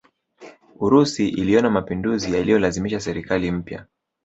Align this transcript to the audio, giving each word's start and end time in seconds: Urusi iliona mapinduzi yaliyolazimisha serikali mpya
Urusi 0.83 1.23
iliona 1.39 1.69
mapinduzi 1.69 2.33
yaliyolazimisha 2.35 2.99
serikali 2.99 3.51
mpya 3.51 3.85